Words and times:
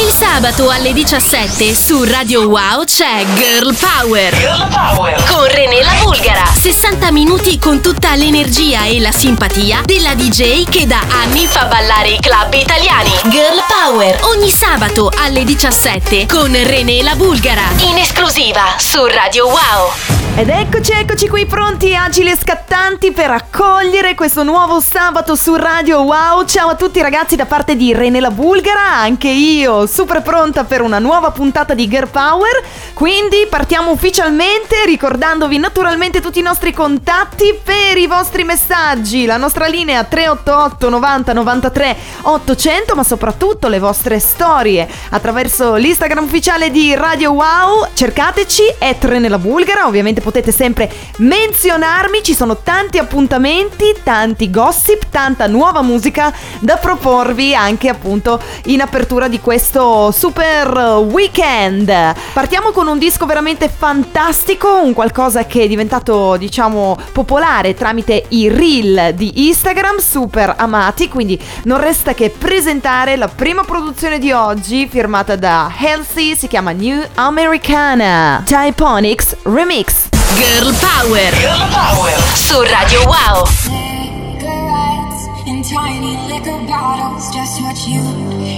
Il 0.00 0.12
sabato 0.12 0.70
alle 0.70 0.92
17 0.92 1.74
su 1.74 2.04
Radio 2.04 2.46
Wow 2.46 2.84
c'è 2.84 3.26
Girl 3.34 3.74
Power. 3.74 4.32
Girl 4.32 4.68
Power. 4.68 5.24
Con 5.24 5.44
René 5.48 5.82
la 5.82 5.94
Bulgara. 6.00 6.44
60 6.46 7.10
minuti 7.10 7.58
con 7.58 7.80
tutta 7.80 8.14
l'energia 8.14 8.84
e 8.84 9.00
la 9.00 9.10
simpatia 9.10 9.80
della 9.84 10.14
DJ 10.14 10.68
che 10.68 10.86
da 10.86 11.00
anni 11.10 11.46
fa 11.46 11.64
ballare 11.64 12.10
i 12.10 12.20
club 12.20 12.54
italiani. 12.54 13.10
Girl 13.24 13.60
Power. 13.66 14.20
Ogni 14.26 14.50
sabato 14.50 15.10
alle 15.16 15.42
17 15.42 16.26
con 16.26 16.52
René 16.52 17.02
la 17.02 17.16
Bulgara. 17.16 17.68
In 17.78 17.98
esclusiva 17.98 18.76
su 18.78 19.04
Radio 19.04 19.46
Wow. 19.46 20.17
Ed 20.38 20.50
eccoci, 20.50 20.92
eccoci 20.92 21.28
qui 21.28 21.46
pronti, 21.46 21.96
agili 21.96 22.30
e 22.30 22.36
scattanti 22.36 23.10
per 23.10 23.28
accogliere 23.28 24.14
questo 24.14 24.44
nuovo 24.44 24.78
sabato 24.78 25.34
su 25.34 25.56
Radio 25.56 26.02
Wow. 26.02 26.44
Ciao 26.44 26.68
a 26.68 26.76
tutti 26.76 27.02
ragazzi 27.02 27.34
da 27.34 27.44
parte 27.44 27.74
di 27.74 27.92
René 27.92 28.20
la 28.20 28.30
Bulgara, 28.30 28.92
anche 29.00 29.26
io 29.26 29.88
super 29.88 30.22
pronta 30.22 30.62
per 30.62 30.80
una 30.80 31.00
nuova 31.00 31.32
puntata 31.32 31.74
di 31.74 31.88
Girl 31.88 32.06
Power. 32.06 32.62
Quindi 32.94 33.48
partiamo 33.50 33.90
ufficialmente 33.90 34.84
ricordandovi 34.86 35.58
naturalmente 35.58 36.20
tutti 36.20 36.38
i 36.38 36.42
nostri 36.42 36.72
contatti 36.72 37.58
per 37.60 37.96
i 37.96 38.06
vostri 38.06 38.44
messaggi. 38.44 39.26
La 39.26 39.38
nostra 39.38 39.66
linea 39.66 40.04
388 40.04 40.88
90 40.88 41.32
93 41.32 41.96
800, 42.22 42.94
ma 42.94 43.02
soprattutto 43.02 43.66
le 43.66 43.80
vostre 43.80 44.20
storie 44.20 44.88
attraverso 45.10 45.74
l'Instagram 45.74 46.22
ufficiale 46.22 46.70
di 46.70 46.94
Radio 46.94 47.32
Wow. 47.32 47.88
Cercateci, 47.92 48.76
è 48.78 48.96
René 49.00 49.28
la 49.28 49.38
Bulgara, 49.38 49.86
ovviamente 49.86 50.26
potete 50.28 50.52
sempre 50.52 50.92
menzionarmi, 51.16 52.22
ci 52.22 52.34
sono 52.34 52.58
tanti 52.58 52.98
appuntamenti, 52.98 53.96
tanti 54.02 54.50
gossip, 54.50 55.06
tanta 55.10 55.46
nuova 55.46 55.80
musica 55.80 56.30
da 56.60 56.76
proporvi 56.76 57.54
anche 57.54 57.88
appunto 57.88 58.38
in 58.66 58.82
apertura 58.82 59.26
di 59.26 59.40
questo 59.40 60.10
super 60.10 60.68
weekend. 61.08 61.90
Partiamo 62.34 62.72
con 62.72 62.88
un 62.88 62.98
disco 62.98 63.24
veramente 63.24 63.70
fantastico, 63.74 64.82
un 64.82 64.92
qualcosa 64.92 65.46
che 65.46 65.62
è 65.62 65.66
diventato 65.68 66.36
diciamo 66.36 66.98
popolare 67.12 67.72
tramite 67.72 68.26
i 68.28 68.50
reel 68.50 69.14
di 69.14 69.48
Instagram, 69.48 69.96
super 69.96 70.56
amati, 70.58 71.08
quindi 71.08 71.40
non 71.64 71.80
resta 71.80 72.12
che 72.12 72.28
presentare 72.28 73.16
la 73.16 73.28
prima 73.28 73.64
produzione 73.64 74.18
di 74.18 74.30
oggi 74.30 74.86
firmata 74.88 75.36
da 75.36 75.72
Halsey, 75.74 76.36
si 76.36 76.48
chiama 76.48 76.72
New 76.72 77.02
Americana, 77.14 78.42
Typonics 78.44 79.36
Remix. 79.44 80.17
Girl 80.38 80.72
Power. 80.80 81.30
Girl 81.40 81.64
Power. 81.70 82.10
Su 82.34 82.60
Radio 82.62 83.00
Wow. 83.06 83.46
Cigarettes 83.46 85.22
in 85.46 85.62
tiny 85.62 86.16
liquor 86.28 86.58
bottles, 86.66 87.30
just 87.34 87.60
what 87.62 87.76
you 87.86 88.02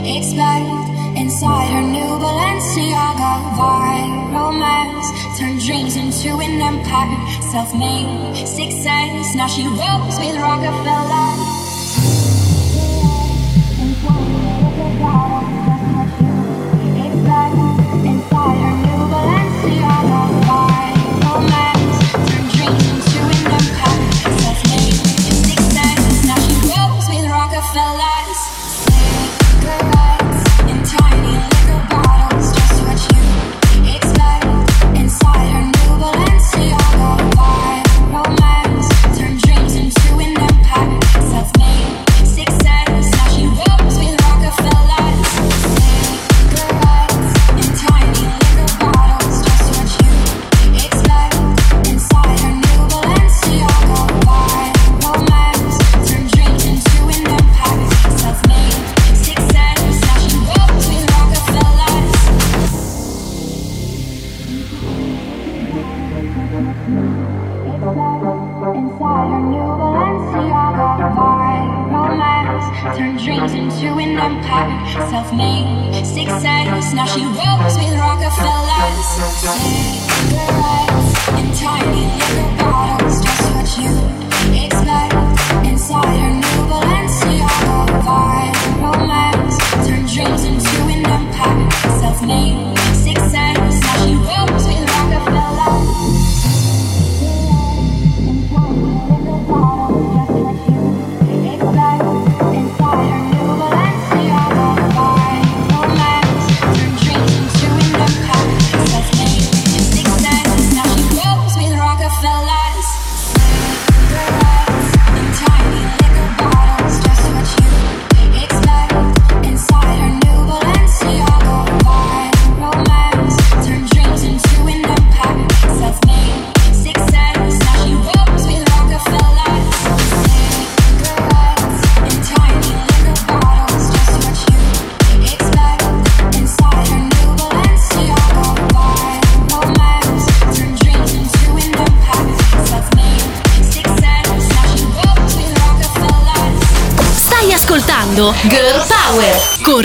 expect. 0.05 0.69
Inside 1.17 1.69
her 1.75 1.83
new 1.83 2.19
Balenciaga 2.23 3.33
viral 3.59 4.53
mess, 4.57 5.07
turned 5.39 5.61
dreams 5.61 5.97
into 5.97 6.39
an 6.41 6.61
empire. 6.61 7.19
Self-made 7.53 8.47
success, 8.47 9.35
now 9.35 9.47
she 9.47 9.65
rolls 9.67 10.19
with 10.19 10.37
Rockefeller. 10.37 11.50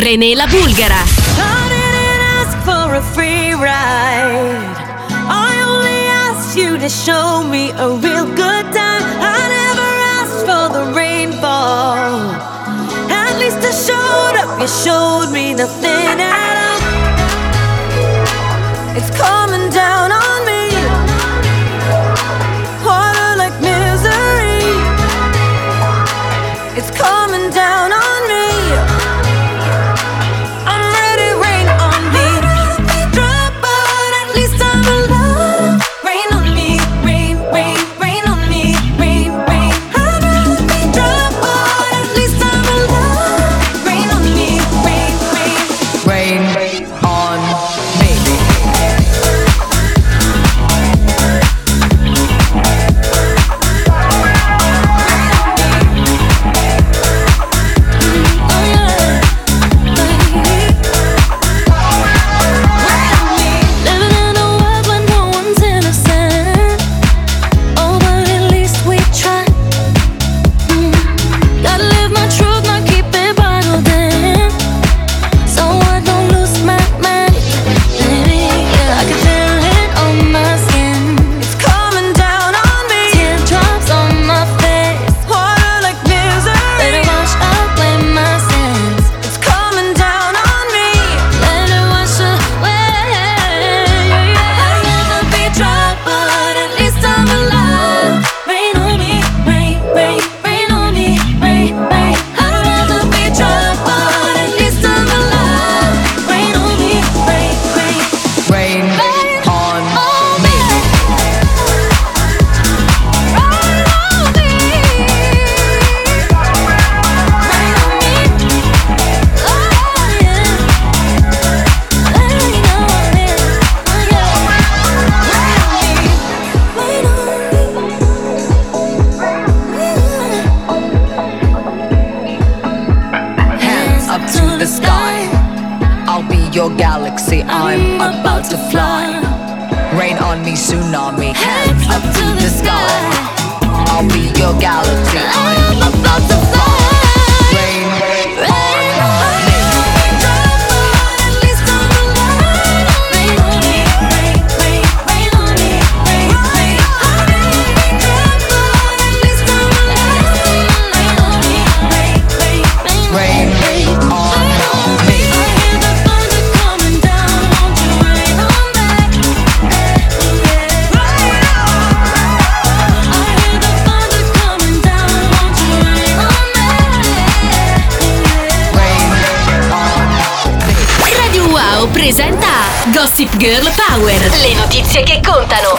René 0.05 0.35
la 0.35 0.45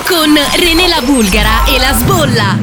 con 0.08 0.32
René 0.54 0.86
la 0.86 1.00
Bulgara 1.04 1.64
e 1.66 1.78
la 1.78 1.92
Sbolla. 1.92 2.56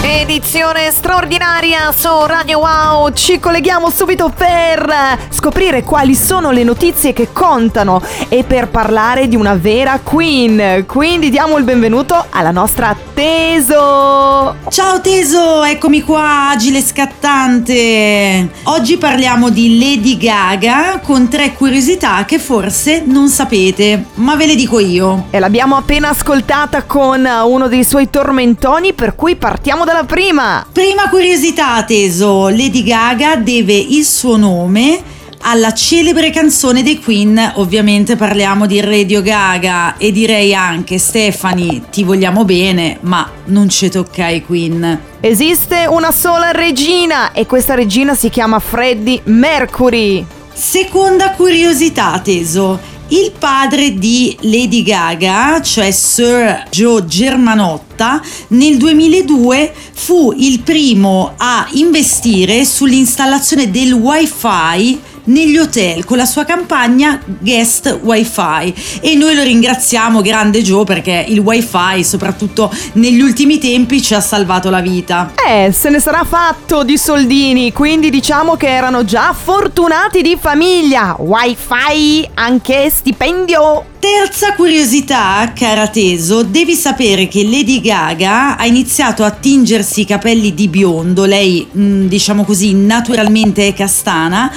Edizione 0.00 0.90
straordinaria 0.90 1.92
su 1.92 2.08
Radio 2.24 2.60
Wow. 2.60 3.12
Ci 3.12 3.38
colleghiamo 3.38 3.90
subito 3.90 4.32
per 4.34 5.18
scoprire 5.28 5.82
quali 5.82 6.14
sono 6.14 6.50
le 6.50 6.64
notizie 6.64 7.12
che 7.12 7.32
contano 7.32 8.00
e 8.28 8.44
per 8.44 8.68
parlare 8.68 9.28
di 9.28 9.36
una 9.36 9.54
vera 9.56 10.00
queen. 10.02 10.84
Quindi 10.86 11.28
diamo 11.28 11.58
il 11.58 11.64
benvenuto 11.64 12.24
alla 12.30 12.50
nostra 12.50 12.96
Teso. 13.18 14.54
Ciao 14.68 15.00
Teso, 15.00 15.64
eccomi 15.64 16.02
qua, 16.02 16.50
agile 16.50 16.80
scattante. 16.80 18.48
Oggi 18.62 18.96
parliamo 18.96 19.50
di 19.50 19.76
Lady 19.76 20.16
Gaga 20.16 21.00
con 21.02 21.26
tre 21.26 21.52
curiosità 21.52 22.24
che 22.24 22.38
forse 22.38 23.02
non 23.04 23.28
sapete, 23.28 24.04
ma 24.14 24.36
ve 24.36 24.46
le 24.46 24.54
dico 24.54 24.78
io. 24.78 25.26
E 25.30 25.40
l'abbiamo 25.40 25.74
appena 25.74 26.10
ascoltata 26.10 26.84
con 26.84 27.28
uno 27.44 27.66
dei 27.66 27.82
suoi 27.82 28.08
tormentoni, 28.08 28.92
per 28.92 29.16
cui 29.16 29.34
partiamo 29.34 29.84
dalla 29.84 30.04
prima. 30.04 30.64
Prima 30.70 31.08
curiosità, 31.08 31.82
Teso, 31.82 32.48
Lady 32.50 32.84
Gaga 32.84 33.34
deve 33.34 33.74
il 33.74 34.04
suo 34.04 34.36
nome 34.36 35.16
alla 35.50 35.72
celebre 35.72 36.28
canzone 36.28 36.82
dei 36.82 37.00
Queen, 37.00 37.54
ovviamente 37.54 38.16
parliamo 38.16 38.66
di 38.66 38.82
Radio 38.82 39.22
Gaga 39.22 39.96
e 39.96 40.12
direi 40.12 40.54
anche 40.54 40.98
Stefani, 40.98 41.84
ti 41.90 42.04
vogliamo 42.04 42.44
bene, 42.44 42.98
ma 43.00 43.26
non 43.46 43.70
ci 43.70 43.88
tocca 43.88 44.26
ai 44.26 44.44
Queen. 44.44 45.00
Esiste 45.20 45.86
una 45.88 46.12
sola 46.12 46.50
regina 46.50 47.32
e 47.32 47.46
questa 47.46 47.74
regina 47.74 48.14
si 48.14 48.28
chiama 48.28 48.58
Freddie 48.58 49.22
Mercury. 49.24 50.22
Seconda 50.52 51.30
curiosità, 51.30 52.20
Teso. 52.22 52.96
Il 53.10 53.32
padre 53.38 53.94
di 53.94 54.36
Lady 54.42 54.82
Gaga, 54.82 55.62
cioè 55.62 55.90
Sir 55.90 56.64
Joe 56.70 57.06
Germanotta, 57.06 58.20
nel 58.48 58.76
2002 58.76 59.72
fu 59.94 60.34
il 60.36 60.60
primo 60.60 61.32
a 61.38 61.66
investire 61.70 62.66
sull'installazione 62.66 63.70
del 63.70 63.94
wifi 63.94 65.00
negli 65.28 65.56
hotel 65.56 66.04
con 66.04 66.16
la 66.16 66.26
sua 66.26 66.44
campagna 66.44 67.20
Guest 67.24 68.00
Wi-Fi 68.02 68.74
e 69.00 69.14
noi 69.14 69.34
lo 69.34 69.42
ringraziamo 69.42 70.20
grande 70.20 70.62
Joe 70.62 70.84
perché 70.84 71.24
il 71.28 71.38
wifi 71.38 72.04
soprattutto 72.04 72.70
negli 72.94 73.20
ultimi 73.20 73.58
tempi 73.58 74.02
ci 74.02 74.14
ha 74.14 74.20
salvato 74.20 74.70
la 74.70 74.80
vita. 74.80 75.32
Eh, 75.48 75.72
se 75.72 75.88
ne 75.90 76.00
sarà 76.00 76.24
fatto 76.24 76.84
di 76.84 76.98
soldini, 76.98 77.72
quindi 77.72 78.10
diciamo 78.10 78.56
che 78.56 78.68
erano 78.68 79.04
già 79.04 79.32
fortunati 79.32 80.22
di 80.22 80.36
famiglia. 80.40 81.16
Wi-Fi, 81.18 82.28
anche 82.34 82.90
stipendio. 82.90 83.84
Terza 83.98 84.54
curiosità, 84.54 85.52
cara 85.54 85.88
Teso, 85.88 86.44
devi 86.44 86.74
sapere 86.74 87.26
che 87.26 87.42
Lady 87.42 87.80
Gaga 87.80 88.56
ha 88.56 88.64
iniziato 88.64 89.24
a 89.24 89.30
tingersi 89.30 90.02
i 90.02 90.04
capelli 90.04 90.54
di 90.54 90.68
biondo, 90.68 91.24
lei 91.24 91.66
mh, 91.68 92.06
diciamo 92.06 92.44
così 92.44 92.74
naturalmente 92.74 93.66
è 93.66 93.74
castana, 93.74 94.52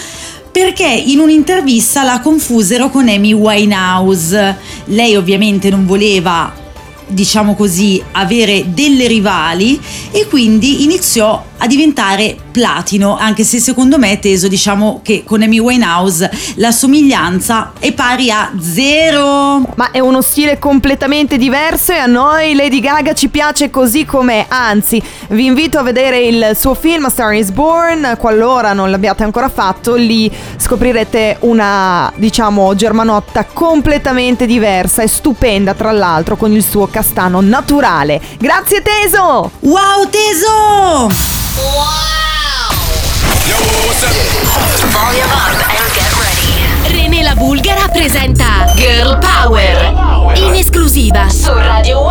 perché 0.51 0.85
in 0.85 1.19
un'intervista 1.19 2.03
la 2.03 2.19
confusero 2.19 2.89
con 2.89 3.07
Amy 3.07 3.33
Winehouse. 3.33 4.57
Lei 4.85 5.15
ovviamente 5.15 5.69
non 5.69 5.85
voleva 5.85 6.59
diciamo 7.07 7.55
così, 7.55 8.01
avere 8.13 8.65
delle 8.67 9.07
rivali 9.07 9.79
e 10.11 10.27
quindi 10.27 10.83
iniziò 10.83 11.43
a 11.63 11.67
diventare 11.67 12.35
platino, 12.51 13.17
anche 13.17 13.43
se 13.43 13.59
secondo 13.59 13.99
me 13.99 14.13
è 14.13 14.19
teso, 14.19 14.47
diciamo 14.47 15.01
che 15.03 15.23
con 15.23 15.43
Amy 15.43 15.59
Winehouse 15.59 16.29
la 16.55 16.71
somiglianza 16.71 17.73
è 17.79 17.93
pari 17.93 18.31
a 18.31 18.51
zero. 18.59 19.59
Ma 19.75 19.91
è 19.91 19.99
uno 19.99 20.21
stile 20.21 20.57
completamente 20.57 21.37
diverso 21.37 21.91
e 21.91 21.97
a 21.97 22.07
noi 22.07 22.55
Lady 22.55 22.79
Gaga 22.79 23.13
ci 23.13 23.29
piace 23.29 23.69
così 23.69 24.05
com'è. 24.05 24.47
Anzi, 24.47 25.01
vi 25.29 25.45
invito 25.45 25.77
a 25.77 25.83
vedere 25.83 26.21
il 26.21 26.51
suo 26.55 26.73
film 26.73 27.07
Star 27.09 27.33
is 27.33 27.51
Born, 27.51 28.15
qualora 28.17 28.73
non 28.73 28.89
l'abbiate 28.89 29.23
ancora 29.23 29.49
fatto, 29.49 29.93
lì 29.93 30.31
scoprirete 30.57 31.37
una, 31.41 32.11
diciamo, 32.15 32.73
germanotta 32.73 33.45
completamente 33.45 34.47
diversa 34.47 35.03
e 35.03 35.07
stupenda, 35.07 35.75
tra 35.75 35.91
l'altro, 35.91 36.35
con 36.35 36.51
il 36.51 36.63
suo 36.63 36.87
castano 36.87 37.39
naturale. 37.39 38.19
Grazie 38.39 38.81
Teso! 38.81 39.51
Wow, 39.59 40.09
teso! 40.09 41.50
Wow! 41.57 41.81
René 46.87 47.23
la 47.23 47.35
Bulgara 47.35 47.87
presenta 47.89 48.71
Girl 48.75 49.17
Power 49.19 50.37
in 50.37 50.55
esclusiva 50.55 51.29
su 51.29 51.51
Radio 51.53 52.01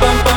bum, 0.00 0.24
bum, 0.24 0.29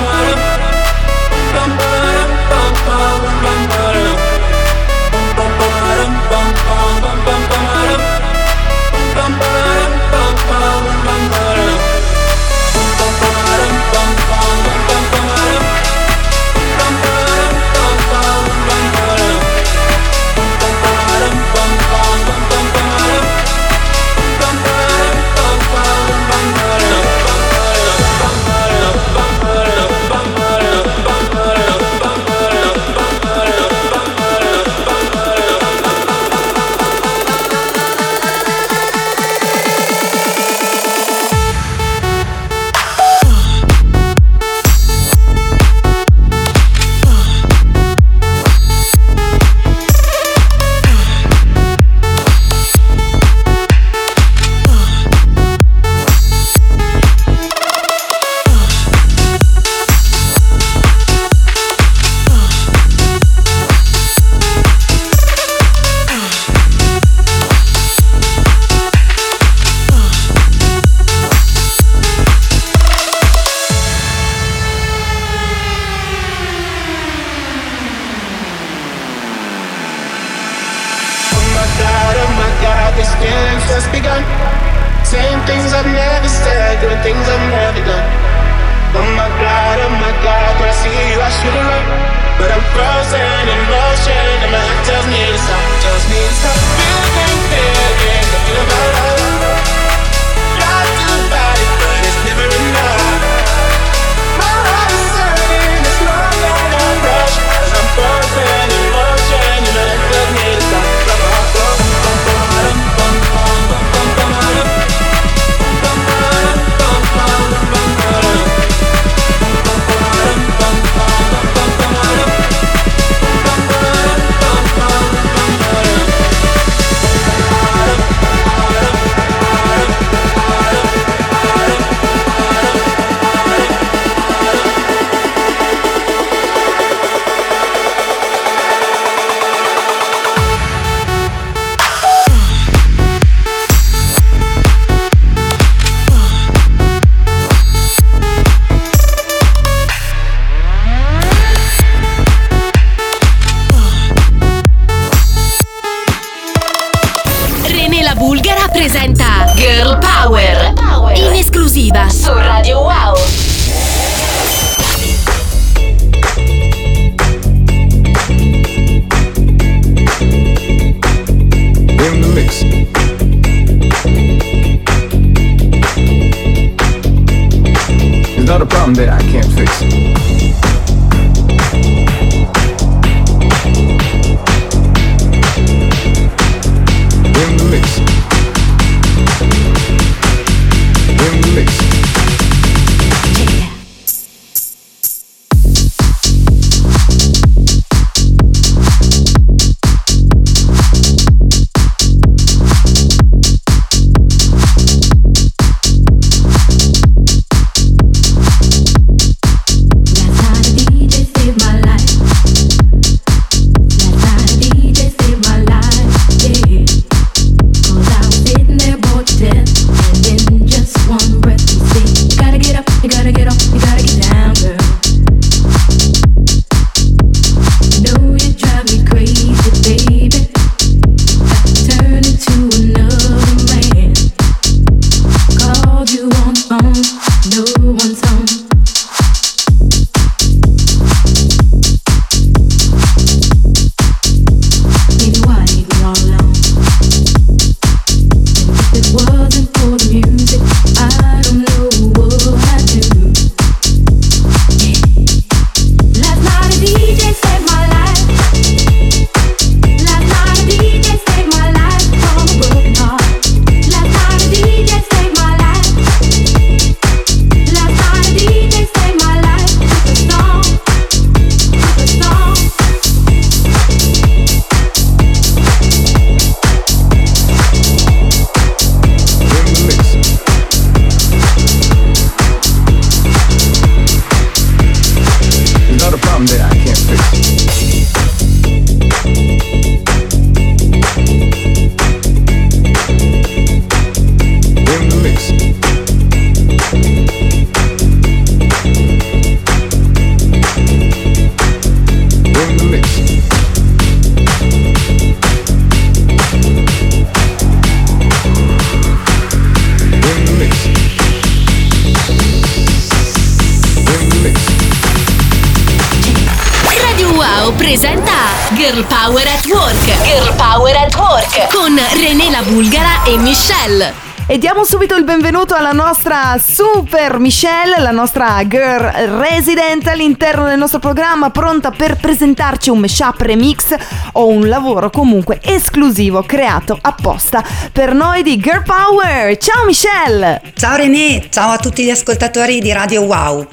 Girl 318.84 319.02
Power 319.06 319.48
at 319.48 319.66
Work. 319.68 319.96
Girl 320.26 320.54
Power 320.58 320.94
at 320.94 321.16
Work 321.16 321.74
con 321.74 321.98
René 322.20 322.52
la 322.52 322.62
Bulgara 322.64 323.24
e 323.26 323.38
Michelle. 323.38 324.33
E 324.46 324.58
diamo 324.58 324.84
subito 324.84 325.16
il 325.16 325.24
benvenuto 325.24 325.74
alla 325.74 325.94
nostra 325.94 326.58
super 326.62 327.40
Michelle, 327.40 327.98
la 328.00 328.12
nostra 328.12 328.62
girl 328.68 329.40
resident 329.40 330.06
all'interno 330.08 330.66
del 330.66 330.78
nostro 330.78 331.00
programma, 331.00 331.50
pronta 331.50 331.92
per 331.92 332.18
presentarci 332.18 332.90
un 332.90 333.00
mashup 333.00 333.40
remix 333.40 333.96
o 334.34 334.48
un 334.48 334.68
lavoro 334.68 335.10
comunque 335.10 335.60
esclusivo 335.64 336.44
creato 336.44 337.00
apposta 337.02 337.64
per 337.94 338.14
noi 338.14 338.44
di 338.44 338.58
Girl 338.58 338.84
Power. 338.84 339.58
Ciao 339.58 339.86
Michelle! 339.86 340.62
Ciao 340.76 340.98
René, 340.98 341.48
ciao 341.50 341.72
a 341.72 341.78
tutti 341.78 342.04
gli 342.04 342.10
ascoltatori 342.10 342.82
di 342.82 342.92
Radio 342.92 343.22
Wow. 343.22 343.66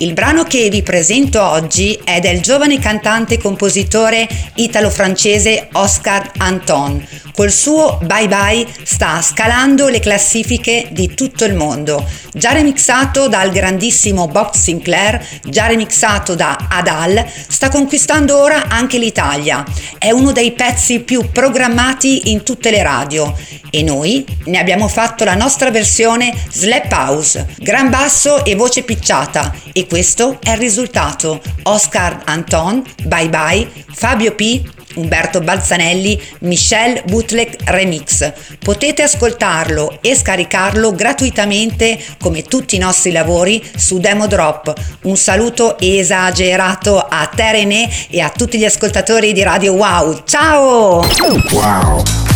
Il 0.00 0.12
brano 0.12 0.44
che 0.44 0.68
vi 0.68 0.82
presento 0.82 1.42
oggi 1.42 1.98
è 2.04 2.20
del 2.20 2.40
giovane 2.40 2.78
cantante 2.78 3.34
e 3.34 3.38
compositore 3.38 4.28
italo-francese 4.54 5.68
Oscar 5.72 6.30
Anton. 6.36 7.04
Col 7.38 7.52
suo 7.52 8.00
Bye 8.02 8.26
Bye 8.26 8.66
sta 8.82 9.22
scalando 9.22 9.86
le 9.86 10.00
classifiche 10.00 10.88
di 10.90 11.14
tutto 11.14 11.44
il 11.44 11.54
mondo. 11.54 12.04
Già 12.32 12.50
remixato 12.50 13.28
dal 13.28 13.52
grandissimo 13.52 14.26
Bob 14.26 14.54
Sinclair, 14.54 15.24
già 15.44 15.66
remixato 15.66 16.34
da 16.34 16.66
Adal, 16.68 17.24
sta 17.46 17.68
conquistando 17.68 18.36
ora 18.36 18.66
anche 18.66 18.98
l'Italia. 18.98 19.64
È 19.98 20.10
uno 20.10 20.32
dei 20.32 20.50
pezzi 20.50 20.98
più 20.98 21.30
programmati 21.30 22.32
in 22.32 22.42
tutte 22.42 22.72
le 22.72 22.82
radio 22.82 23.32
e 23.70 23.84
noi 23.84 24.26
ne 24.46 24.58
abbiamo 24.58 24.88
fatto 24.88 25.22
la 25.22 25.36
nostra 25.36 25.70
versione 25.70 26.34
Slap 26.50 26.90
House, 26.90 27.54
gran 27.58 27.88
basso 27.88 28.44
e 28.44 28.56
voce 28.56 28.82
picciata 28.82 29.54
e 29.72 29.86
questo 29.86 30.38
è 30.42 30.50
il 30.50 30.58
risultato. 30.58 31.40
Oscar 31.62 32.22
Anton, 32.24 32.82
Bye 33.04 33.28
Bye, 33.28 33.70
Fabio 33.92 34.34
P, 34.34 34.60
Umberto 34.98 35.40
Balzanelli 35.40 36.20
Michelle 36.40 37.02
Bootleg 37.06 37.56
Remix. 37.64 38.32
Potete 38.58 39.02
ascoltarlo 39.02 39.98
e 40.00 40.14
scaricarlo 40.14 40.92
gratuitamente 40.92 41.98
come 42.18 42.42
tutti 42.42 42.76
i 42.76 42.78
nostri 42.78 43.12
lavori 43.12 43.62
su 43.76 43.98
Demo 43.98 44.26
Drop. 44.26 44.72
Un 45.02 45.16
saluto 45.16 45.78
esagerato 45.78 46.98
a 46.98 47.26
te 47.26 47.52
René 47.52 47.88
e 48.10 48.20
a 48.20 48.30
tutti 48.30 48.58
gli 48.58 48.64
ascoltatori 48.64 49.32
di 49.32 49.42
Radio 49.42 49.72
Wow. 49.74 50.22
Ciao! 50.24 51.06
Wow. 51.50 52.27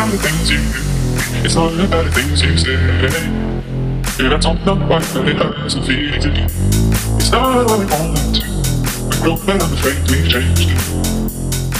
About 0.00 0.12
the 0.12 0.18
things 0.18 0.50
you 0.50 0.56
do. 0.56 1.44
It's 1.44 1.56
all 1.56 1.68
about 1.68 2.04
the 2.06 2.10
things 2.10 2.40
you 2.40 2.56
say. 2.56 2.72
And 4.24 4.32
I 4.32 4.38
don't 4.38 4.88
why, 4.88 5.00
but 5.12 5.28
it 5.28 5.36
hurts 5.36 5.74
and 5.74 5.84
feelings 5.84 6.24
to 6.24 6.32
do. 6.32 6.44
It's 7.20 7.30
not 7.30 7.66
what 7.66 7.78
we 7.80 7.84
wanted 7.84 8.40
to. 8.40 8.48
We're 9.04 9.20
grown, 9.20 9.36
but 9.44 9.60
I'm 9.60 9.72
afraid 9.76 10.00
we've 10.08 10.24
changed. 10.24 10.72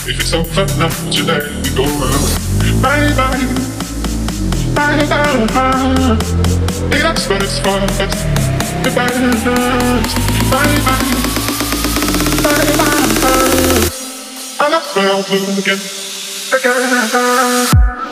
If 0.05 0.21
it's 0.21 0.35
over 0.35 0.67
now, 0.77 0.93
you 1.09 1.25
let 1.25 1.49
me 1.65 1.71
go 1.73 1.85
away? 1.89 2.13
Bye 2.85 3.09
bye. 3.17 3.41
Bye 4.77 5.07
bye. 5.09 5.47
bye. 5.57 6.21
It 6.93 7.01
hurts, 7.01 7.25
but 7.27 7.43
it's 7.43 7.59
fun. 7.61 7.81
Matters. 7.97 8.21
Bye 8.85 10.77
bye. 10.85 11.09
Bye 12.45 12.69
bye. 12.77 13.41
I'm 14.61 14.71
not 14.73 14.85
going 14.95 15.25
to 15.25 15.37
again. 15.59 15.81
Again. 16.53 18.10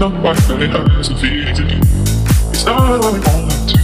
Know 0.00 0.08
why, 0.08 0.32
it 0.32 0.70
hurts 0.70 1.08
and 1.08 1.20
feelings 1.20 1.58
to 1.58 1.68
do. 1.68 1.76
It's 2.48 2.64
not 2.64 3.00
what 3.00 3.12
we 3.12 3.20
wanted 3.20 3.68
to. 3.68 3.76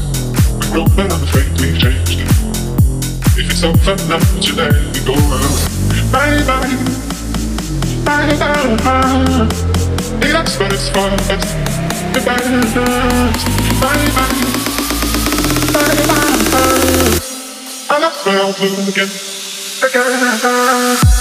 We're 0.73 0.89
grown, 0.89 1.13
I'm 1.13 1.23
afraid 1.23 1.45
we've 1.61 1.77
changed. 1.79 2.25
If 3.37 3.45
it's 3.53 3.61
now, 3.61 4.17
would 4.33 4.49
you 4.49 4.55
let 4.57 4.73
go 5.05 5.13
away? 5.13 5.45
Bye 6.11 6.41
bye. 6.49 6.73
Bye 8.07 8.33
bye. 8.41 9.45
It 10.25 10.33
hurts, 10.33 10.57
but 10.57 10.73
it's 10.73 10.89
fun. 10.89 11.13
It 12.17 12.25
matters. 12.25 12.73
Bye 13.85 14.09
bye. 14.17 14.41
Bye 15.75 16.01
bye. 16.09 16.37
I'm 17.91 18.01
not 18.01 18.15
going 18.25 18.55
to 18.55 18.67
again. 18.89 19.11
Again. 19.85 21.13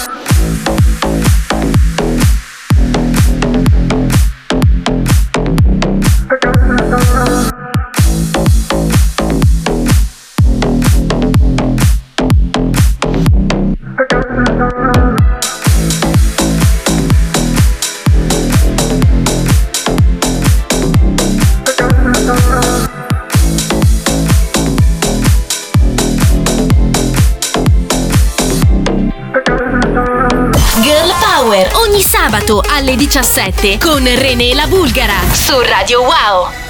2017 33.16 33.78
con 33.78 34.04
René 34.04 34.54
La 34.54 34.66
Bulgara 34.66 35.18
su 35.32 35.58
Radio 35.58 36.02
Wow. 36.02 36.65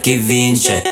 Perde 0.00 0.02
per 0.02 0.02
chi 0.02 0.16
vince 0.16 0.82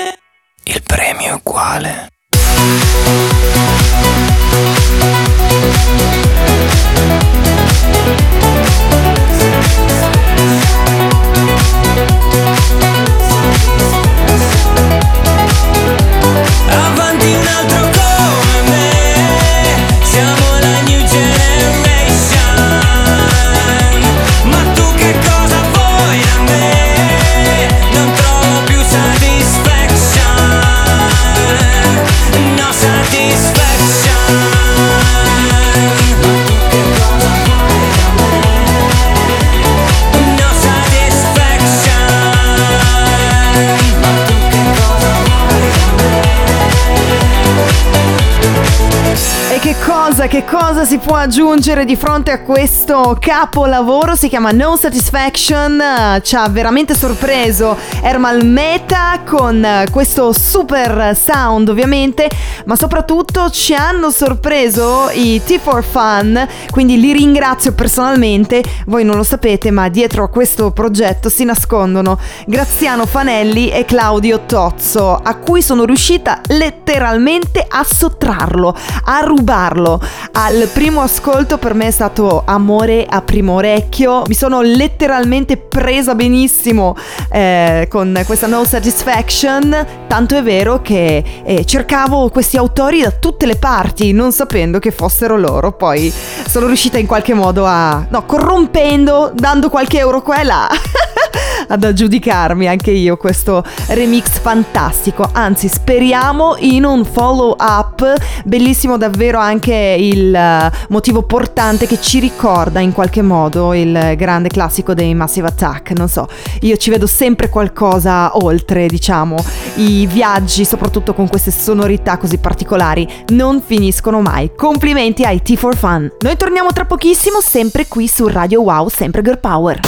cosa, 50.19 50.27
che 50.27 50.45
cosa 50.45 50.85
si 50.85 50.99
può 50.99 51.15
aggiungere 51.15 51.85
di 51.85 51.95
fronte 51.95 52.33
a 52.33 52.41
questo 52.41 53.17
capolavoro? 53.21 54.17
Si 54.17 54.29
chiama 54.29 54.51
No 54.51 54.75
Satisfaction, 54.75 56.21
ci 56.25 56.35
ha 56.35 56.49
veramente 56.49 56.97
sorpreso 56.97 57.79
Ermal 58.03 58.45
Meta 58.45 59.21
con 59.25 59.85
questo 59.93 60.33
super 60.33 61.17
sound 61.17 61.69
ovviamente, 61.69 62.29
ma 62.65 62.75
soprattutto 62.75 63.49
ci 63.51 63.75
hanno 63.75 64.11
sorpreso 64.11 65.09
i 65.13 65.41
T4 65.47 65.83
Fun, 65.83 66.49
quindi 66.71 66.99
li 66.99 67.13
ringrazio 67.13 67.73
personalmente, 67.73 68.65
voi 68.87 69.05
non 69.05 69.15
lo 69.15 69.23
sapete 69.23 69.71
ma 69.71 69.89
dietro 69.89 70.25
a 70.25 70.29
questo 70.29 70.73
progetto 70.73 71.29
si 71.29 71.45
nascondono 71.45 72.19
Graziano 72.45 73.07
Fanelli 73.07 73.71
e 73.71 73.85
Claudio 73.85 74.41
Tozzo, 74.47 75.15
a 75.15 75.37
cui 75.37 75.63
sono 75.63 75.85
riuscita 75.85 76.41
letteralmente 76.49 77.65
a 77.69 77.85
sottrarlo, 77.85 78.75
a 79.05 79.21
rubarlo. 79.21 80.07
Al 80.33 80.69
primo 80.73 81.01
ascolto 81.01 81.59
per 81.59 81.75
me 81.75 81.87
è 81.89 81.91
stato 81.91 82.43
amore 82.45 83.07
a 83.09 83.23
primo 83.23 83.55
orecchio, 83.55 84.23
mi 84.27 84.35
sono 84.35 84.61
letteralmente 84.61 85.57
presa 85.57 86.15
benissimo 86.15 86.97
eh, 87.31 87.87
con 87.91 88.23
questa 88.25 88.47
No 88.47 88.65
Satisfaction, 88.65 89.87
tanto 90.07 90.37
è 90.37 90.43
vero 90.43 90.81
che 90.81 91.25
eh, 91.45 91.65
cercavo 91.65 92.29
questi 92.29 92.57
autori 92.57 93.01
da 93.01 93.11
tutte 93.11 93.47
le 93.47 93.57
parti, 93.57 94.13
non 94.13 94.33
sapendo 94.33 94.79
che 94.79 94.91
fossero 94.91 95.37
loro, 95.37 95.73
poi 95.73 96.13
sono 96.47 96.67
riuscita 96.67 96.99
in 96.99 97.07
qualche 97.07 97.35
modo 97.35 97.65
a... 97.67 98.07
no, 98.09 98.25
corrompendo, 98.25 99.33
dando 99.35 99.71
qualche 99.71 99.99
euro 99.99 100.23
qua 100.23 100.41
e 100.41 100.45
là. 100.45 100.69
ad 101.69 101.85
aggiudicarmi 101.85 102.67
anche 102.67 102.91
io 102.91 103.17
questo 103.17 103.65
remix 103.89 104.39
fantastico. 104.41 105.29
Anzi, 105.33 105.69
speriamo 105.69 106.57
in 106.59 106.85
un 106.85 107.05
follow 107.05 107.55
up. 107.59 108.15
Bellissimo 108.45 108.97
davvero 108.97 109.39
anche 109.39 109.97
il 109.99 110.35
eh, 110.35 110.71
motivo 110.89 111.23
portante 111.23 111.87
che 111.87 112.01
ci 112.01 112.19
ricorda 112.19 112.81
in 112.81 112.93
qualche 112.93 113.23
modo 113.23 113.75
il 113.75 114.15
grande 114.17 114.49
classico 114.49 114.95
dei 114.95 115.15
Massive 115.15 115.49
Attack. 115.49 115.93
Non 115.97 116.09
so, 116.09 116.29
io 116.61 116.77
ci 116.77 116.91
vedo 116.91 117.07
sempre 117.07 117.49
qualcosa 117.49 118.37
oltre, 118.37 118.87
diciamo. 118.87 119.37
I 119.77 120.07
viaggi, 120.07 120.65
soprattutto 120.65 121.15
con 121.15 121.29
queste 121.29 121.51
sonorità 121.51 122.17
così 122.17 122.39
particolari, 122.39 123.09
non 123.29 123.61
finiscono 123.61 124.21
mai. 124.21 124.51
Complimenti 124.57 125.25
ai 125.25 125.41
T4 125.45 125.77
Fun. 125.77 126.13
Noi 126.21 126.37
torniamo 126.37 126.73
tra 126.73 126.85
pochissimo, 126.85 127.41
sempre 127.41 127.87
qui 127.87 128.09
su 128.09 128.27
Radio 128.27 128.63
Wow, 128.63 128.89
sempre 128.89 129.23
Girl 129.23 129.39
Power. 129.39 129.81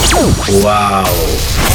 Wow. 0.62 1.69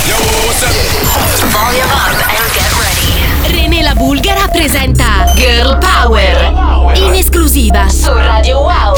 René 3.48 3.84
la 3.84 3.94
Bulgara 3.94 4.48
presenta 4.48 5.32
Girl 5.36 5.78
Power 5.80 6.96
in 6.96 7.14
esclusiva 7.14 7.90
su 7.90 8.12
Radio 8.14 8.62
Wow. 8.62 8.96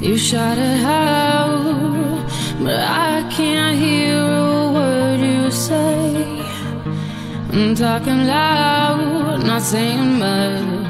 You 0.00 0.16
shout 0.16 0.56
it 0.56 0.82
out, 0.82 2.26
but 2.58 2.80
I 2.80 3.22
can't 3.30 3.78
hear 3.78 4.16
a 4.16 4.72
word 4.72 5.20
you 5.20 5.50
say. 5.50 6.24
I'm 7.52 7.74
talking 7.74 8.26
loud, 8.26 9.44
not 9.44 9.60
saying 9.60 10.18
much. 10.18 10.89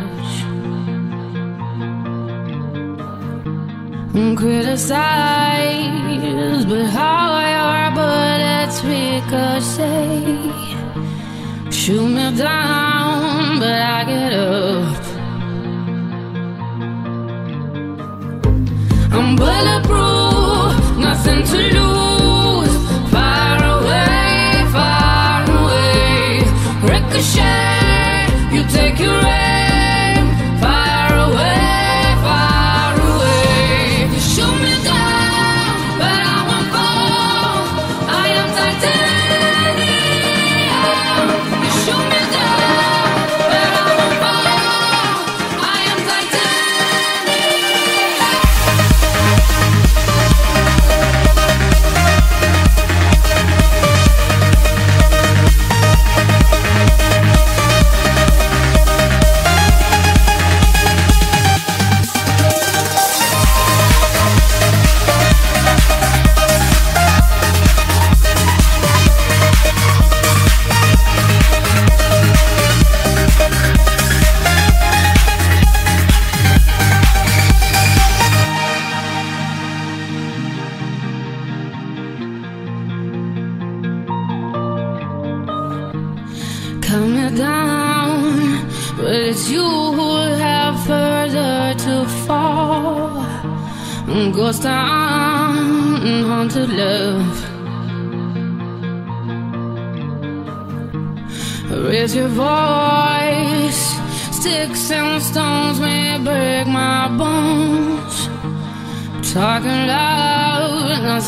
I'm 4.12 4.34
criticized, 4.34 4.98
but 6.68 6.84
how 6.86 7.38
your 7.54 7.90
bullets 7.94 8.82
ricochet. 8.82 10.50
Shoot 11.70 12.08
me 12.08 12.36
down, 12.36 13.60
but 13.60 13.80
I 13.96 14.04
get 14.04 14.32
up. 14.32 15.04
I'm 19.12 19.36
bulletproof, 19.36 20.19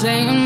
saying 0.02 0.41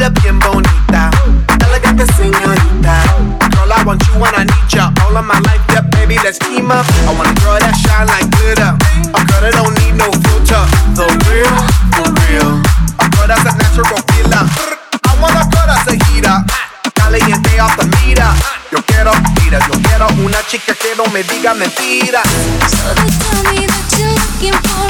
Bien 0.00 0.38
bonita, 0.38 1.10
elegante 1.68 2.06
señorita. 2.14 3.02
Girl, 3.50 3.70
I 3.70 3.84
want 3.84 4.02
you 4.08 4.14
when 4.18 4.34
I 4.34 4.44
need 4.44 4.72
ya. 4.72 4.90
All 5.04 5.14
of 5.14 5.26
my 5.26 5.38
life, 5.40 5.60
yeah, 5.68 5.82
baby, 5.92 6.16
let's 6.24 6.38
team 6.38 6.70
up. 6.70 6.86
I 7.06 7.12
want 7.12 7.28
a 7.28 7.34
girl 7.44 7.60
that 7.60 7.76
shine 7.76 8.08
like 8.08 8.24
glitter. 8.32 8.72
A 9.12 9.20
girl 9.28 9.40
that 9.44 9.52
don't 9.52 9.76
need 9.84 10.00
no 10.00 10.08
filter. 10.24 10.64
The 10.96 11.04
real, 11.28 11.52
the 12.00 12.04
real. 12.16 12.64
A 12.96 13.06
girl 13.12 13.28
that's 13.28 13.44
a 13.44 13.52
natural 13.52 14.00
killer. 14.16 14.44
I 15.04 15.12
want 15.20 15.36
a 15.36 15.44
girl 15.52 15.68
that's 15.68 15.86
a 15.92 15.94
heater. 16.08 16.48
Caliente 16.96 17.60
off 17.60 17.76
the 17.76 17.84
meter. 18.00 18.32
Yo 18.72 18.80
quiero, 18.88 19.12
mira, 19.36 19.60
yo 19.68 19.76
quiero 19.84 20.08
una 20.24 20.40
chica 20.48 20.72
que 20.74 20.96
no 20.96 21.04
me 21.12 21.22
diga 21.24 21.52
mentiras. 21.52 22.24
So 22.72 22.88
they 22.96 23.10
tell 23.20 23.52
me 23.52 23.66
that 23.68 23.84
you're 24.00 24.16
looking 24.16 24.56
for 24.64 24.89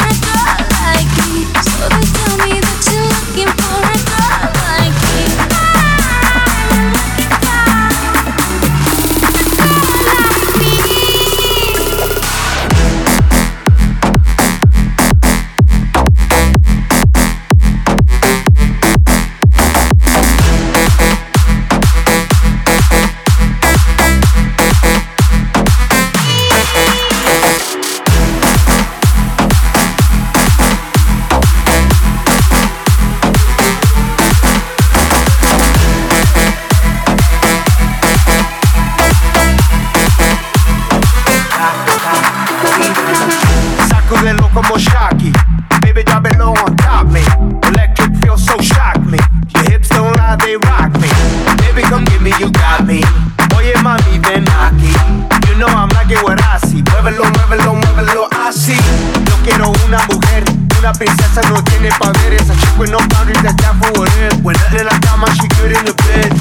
Princesa 61.33 61.49
no 61.51 61.62
tiene 61.64 61.90
poderes. 61.93 62.51
A 62.51 62.57
chick 62.57 62.79
with 62.79 62.90
no 62.90 62.99
boundaries 63.09 63.43
that's 63.43 63.55
down 63.57 63.79
for 63.81 63.93
whatever. 64.01 64.37
When 64.43 64.57
nothing 64.57 64.81
in 64.81 64.87
la 64.87 64.99
cama, 65.01 65.27
she 65.37 65.47
good 65.61 65.71
in 65.71 65.85
the 65.85 65.95
bed. 65.95 66.33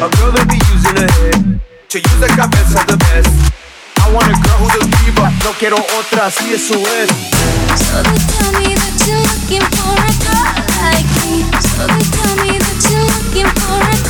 A 0.00 0.08
girl 0.16 0.32
that 0.32 0.48
be 0.48 0.56
using 0.72 0.96
her 0.96 1.10
head. 1.20 1.60
To 1.90 1.98
use 1.98 2.20
the 2.20 2.28
cabeza 2.28 2.80
the 2.86 2.96
best. 2.96 3.28
I 4.00 4.10
want 4.10 4.28
a 4.28 4.36
girl 4.40 4.56
who's 4.64 4.74
a 4.80 4.86
diva. 5.04 5.28
No 5.44 5.52
quiero 5.58 5.76
otra, 5.76 6.26
así 6.26 6.54
eso 6.54 6.74
es. 6.80 7.10
So 7.76 8.02
they 8.02 8.16
tell 8.32 8.52
me 8.56 8.72
that 8.72 8.96
you're 9.04 9.20
looking 9.20 9.64
for 9.76 9.92
a 9.92 10.12
girl 10.24 10.48
like 10.80 11.08
me. 11.20 11.44
So 11.76 11.84
they 11.84 12.04
tell 12.08 12.36
me 12.40 12.56
that 12.56 12.80
you're 12.88 13.04
looking 13.04 13.48
for 13.60 13.76
a 13.76 13.96
girl 14.00 14.07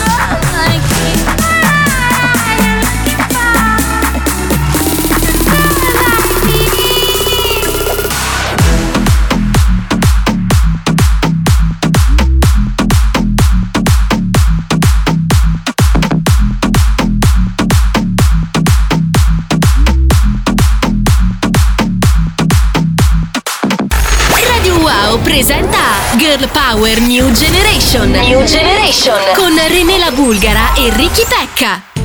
Radio 25.18 25.20
presenta 25.22 25.78
Girl 26.16 26.48
Power 26.48 27.00
New 27.00 27.30
Generation. 27.32 28.10
New 28.10 28.44
Generation. 28.44 29.16
Con 29.34 29.54
René 29.68 29.98
la 29.98 30.10
Bulgara 30.10 30.74
e 30.74 30.90
Ricky 30.94 31.24
Pecca. 31.28 31.97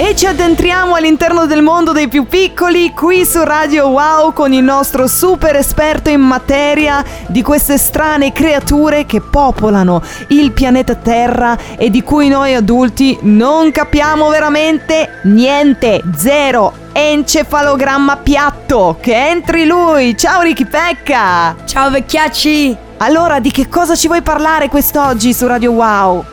E 0.00 0.14
ci 0.14 0.26
addentriamo 0.26 0.94
all'interno 0.94 1.46
del 1.46 1.60
mondo 1.60 1.90
dei 1.90 2.06
più 2.06 2.24
piccoli 2.24 2.94
qui 2.94 3.26
su 3.26 3.42
Radio 3.42 3.88
Wow 3.88 4.32
con 4.32 4.52
il 4.52 4.62
nostro 4.62 5.08
super 5.08 5.56
esperto 5.56 6.08
in 6.08 6.20
materia 6.20 7.04
di 7.26 7.42
queste 7.42 7.76
strane 7.78 8.32
creature 8.32 9.06
che 9.06 9.20
popolano 9.20 10.00
il 10.28 10.52
pianeta 10.52 10.94
Terra 10.94 11.58
e 11.76 11.90
di 11.90 12.04
cui 12.04 12.28
noi 12.28 12.54
adulti 12.54 13.18
non 13.22 13.72
capiamo 13.72 14.28
veramente 14.28 15.18
niente, 15.24 16.00
zero, 16.14 16.72
encefalogramma 16.92 18.18
piatto, 18.18 18.98
che 19.00 19.30
entri 19.30 19.66
lui. 19.66 20.16
Ciao 20.16 20.42
Ricky 20.42 20.66
Pecca! 20.66 21.56
Ciao 21.64 21.90
vecchiacci! 21.90 22.76
Allora, 22.98 23.40
di 23.40 23.50
che 23.50 23.68
cosa 23.68 23.96
ci 23.96 24.06
vuoi 24.06 24.22
parlare 24.22 24.68
quest'oggi 24.68 25.34
su 25.34 25.44
Radio 25.48 25.72
Wow? 25.72 26.24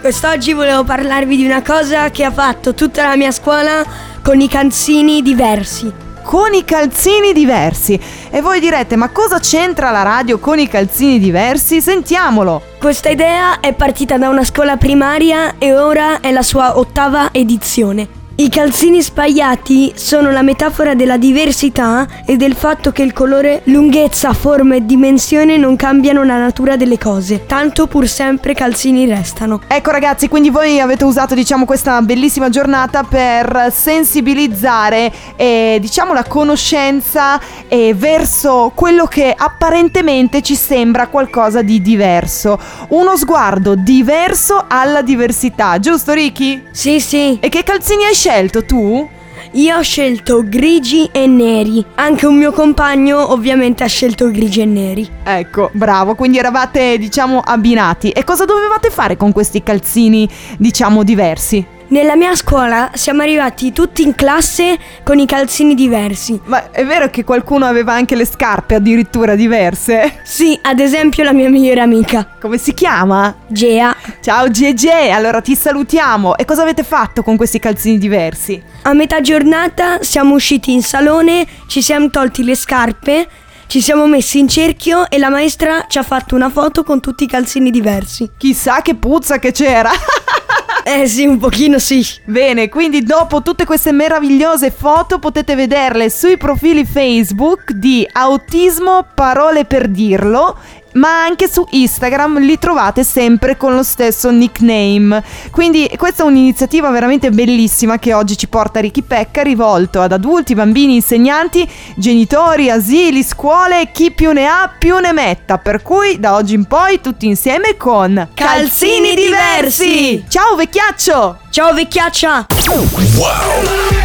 Quest'oggi 0.00 0.54
volevo 0.54 0.82
parlarvi 0.82 1.36
di 1.36 1.44
una 1.44 1.60
cosa 1.62 2.08
che 2.10 2.24
ha 2.24 2.30
fatto 2.30 2.72
tutta 2.72 3.06
la 3.06 3.16
mia 3.16 3.30
scuola 3.30 3.84
con 4.22 4.40
i 4.40 4.48
calzini 4.48 5.20
diversi. 5.20 5.92
Con 6.22 6.54
i 6.54 6.64
calzini 6.64 7.34
diversi. 7.34 8.00
E 8.30 8.40
voi 8.40 8.60
direte, 8.60 8.96
ma 8.96 9.10
cosa 9.10 9.38
c'entra 9.40 9.90
la 9.90 10.02
radio 10.02 10.38
con 10.38 10.58
i 10.58 10.68
calzini 10.68 11.18
diversi? 11.18 11.82
Sentiamolo. 11.82 12.62
Questa 12.78 13.10
idea 13.10 13.60
è 13.60 13.74
partita 13.74 14.16
da 14.16 14.30
una 14.30 14.44
scuola 14.44 14.78
primaria 14.78 15.56
e 15.58 15.76
ora 15.76 16.20
è 16.20 16.32
la 16.32 16.42
sua 16.42 16.78
ottava 16.78 17.28
edizione. 17.32 18.19
I 18.40 18.48
calzini 18.48 19.02
spagliati 19.02 19.92
sono 19.96 20.30
la 20.30 20.40
metafora 20.40 20.94
della 20.94 21.18
diversità 21.18 22.08
e 22.24 22.38
del 22.38 22.54
fatto 22.54 22.90
che 22.90 23.02
il 23.02 23.12
colore, 23.12 23.60
lunghezza, 23.64 24.32
forma 24.32 24.76
e 24.76 24.86
dimensione 24.86 25.58
non 25.58 25.76
cambiano 25.76 26.24
la 26.24 26.38
natura 26.38 26.76
delle 26.76 26.96
cose, 26.96 27.44
tanto 27.44 27.86
pur 27.86 28.08
sempre 28.08 28.54
calzini 28.54 29.04
restano. 29.04 29.60
Ecco 29.66 29.90
ragazzi, 29.90 30.28
quindi 30.28 30.48
voi 30.48 30.80
avete 30.80 31.04
usato 31.04 31.34
diciamo 31.34 31.66
questa 31.66 32.00
bellissima 32.00 32.48
giornata 32.48 33.02
per 33.02 33.70
sensibilizzare 33.70 35.12
eh, 35.36 35.76
diciamo 35.78 36.14
la 36.14 36.24
conoscenza 36.24 37.38
eh, 37.68 37.92
verso 37.92 38.72
quello 38.74 39.04
che 39.04 39.34
apparentemente 39.36 40.40
ci 40.40 40.54
sembra 40.54 41.08
qualcosa 41.08 41.60
di 41.60 41.82
diverso. 41.82 42.58
Uno 42.88 43.18
sguardo 43.18 43.74
diverso 43.74 44.64
alla 44.66 45.02
diversità, 45.02 45.78
giusto 45.78 46.14
Ricky? 46.14 46.68
Sì, 46.70 47.00
sì. 47.00 47.36
E 47.38 47.50
che 47.50 47.62
calzini 47.64 48.04
hai 48.04 48.14
scelto 48.14 48.28
tu? 48.64 49.08
Io 49.52 49.76
ho 49.76 49.82
scelto 49.82 50.44
grigi 50.46 51.08
e 51.10 51.26
neri. 51.26 51.84
Anche 51.96 52.26
un 52.26 52.36
mio 52.36 52.52
compagno 52.52 53.32
ovviamente 53.32 53.82
ha 53.82 53.88
scelto 53.88 54.30
grigi 54.30 54.60
e 54.60 54.64
neri. 54.64 55.08
Ecco, 55.24 55.70
bravo, 55.72 56.14
quindi 56.14 56.38
eravate 56.38 56.96
diciamo 56.98 57.40
abbinati. 57.40 58.10
E 58.10 58.22
cosa 58.22 58.44
dovevate 58.44 58.90
fare 58.90 59.16
con 59.16 59.32
questi 59.32 59.64
calzini 59.64 60.28
diciamo 60.56 61.02
diversi? 61.02 61.78
Nella 61.90 62.14
mia 62.14 62.36
scuola 62.36 62.92
siamo 62.94 63.22
arrivati 63.22 63.72
tutti 63.72 64.02
in 64.02 64.14
classe 64.14 64.78
con 65.02 65.18
i 65.18 65.26
calzini 65.26 65.74
diversi. 65.74 66.40
Ma 66.44 66.70
è 66.70 66.84
vero 66.84 67.10
che 67.10 67.24
qualcuno 67.24 67.66
aveva 67.66 67.92
anche 67.92 68.14
le 68.14 68.24
scarpe 68.24 68.76
addirittura 68.76 69.34
diverse? 69.34 70.20
Sì, 70.22 70.56
ad 70.62 70.78
esempio 70.78 71.24
la 71.24 71.32
mia 71.32 71.48
migliore 71.48 71.80
amica. 71.80 72.36
Come 72.40 72.58
si 72.58 72.74
chiama? 72.74 73.34
Gea. 73.48 73.96
Ciao 74.20 74.46
GG, 74.46 74.86
allora 75.12 75.40
ti 75.40 75.56
salutiamo. 75.56 76.36
E 76.36 76.44
cosa 76.44 76.62
avete 76.62 76.84
fatto 76.84 77.24
con 77.24 77.36
questi 77.36 77.58
calzini 77.58 77.98
diversi? 77.98 78.62
A 78.82 78.92
metà 78.92 79.20
giornata 79.20 80.00
siamo 80.02 80.34
usciti 80.34 80.72
in 80.72 80.84
salone, 80.84 81.44
ci 81.66 81.82
siamo 81.82 82.08
tolti 82.08 82.44
le 82.44 82.54
scarpe, 82.54 83.26
ci 83.66 83.80
siamo 83.80 84.06
messi 84.06 84.38
in 84.38 84.46
cerchio 84.46 85.10
e 85.10 85.18
la 85.18 85.28
maestra 85.28 85.86
ci 85.88 85.98
ha 85.98 86.04
fatto 86.04 86.36
una 86.36 86.50
foto 86.50 86.84
con 86.84 87.00
tutti 87.00 87.24
i 87.24 87.26
calzini 87.26 87.72
diversi. 87.72 88.30
Chissà 88.36 88.80
che 88.80 88.94
puzza 88.94 89.40
che 89.40 89.50
c'era. 89.50 89.90
Eh 90.90 91.06
sì, 91.06 91.26
un 91.26 91.38
pochino 91.38 91.78
sì. 91.78 92.04
Bene, 92.24 92.68
quindi 92.68 93.02
dopo 93.02 93.42
tutte 93.42 93.64
queste 93.64 93.92
meravigliose 93.92 94.70
foto 94.70 95.18
potete 95.18 95.54
vederle 95.54 96.10
sui 96.10 96.36
profili 96.36 96.84
Facebook 96.84 97.72
di 97.72 98.06
Autismo 98.10 99.06
Parole 99.14 99.64
per 99.64 99.88
dirlo 99.88 100.58
ma 100.94 101.22
anche 101.22 101.48
su 101.48 101.66
Instagram 101.70 102.40
li 102.40 102.58
trovate 102.58 103.04
sempre 103.04 103.56
con 103.56 103.74
lo 103.74 103.82
stesso 103.82 104.30
nickname. 104.30 105.22
Quindi 105.50 105.90
questa 105.96 106.22
è 106.22 106.26
un'iniziativa 106.26 106.90
veramente 106.90 107.30
bellissima 107.30 107.98
che 107.98 108.14
oggi 108.14 108.36
ci 108.36 108.48
porta 108.48 108.80
Ricky 108.80 109.02
Pecca 109.02 109.42
rivolto 109.42 110.00
ad 110.00 110.12
adulti, 110.12 110.54
bambini, 110.54 110.96
insegnanti, 110.96 111.68
genitori, 111.96 112.70
asili, 112.70 113.22
scuole, 113.22 113.90
chi 113.92 114.10
più 114.10 114.32
ne 114.32 114.46
ha 114.46 114.72
più 114.76 114.98
ne 114.98 115.12
metta. 115.12 115.58
Per 115.58 115.82
cui 115.82 116.18
da 116.18 116.34
oggi 116.34 116.54
in 116.54 116.64
poi 116.64 117.00
tutti 117.00 117.26
insieme 117.26 117.76
con 117.76 118.28
Calzini 118.34 119.14
diversi! 119.14 120.24
Ciao 120.28 120.54
vecchiaccio! 120.56 121.38
Ciao 121.50 121.72
vecchiaccia! 121.72 122.46
Take 122.48 123.99